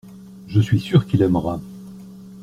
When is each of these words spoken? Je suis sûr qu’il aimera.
Je 0.47 0.59
suis 0.59 0.79
sûr 0.79 1.05
qu’il 1.05 1.21
aimera. 1.21 1.59